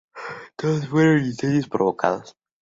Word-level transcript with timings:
Todos 0.55 0.87
fueron 0.87 1.23
incendios 1.27 1.69
provocados. 1.69 2.33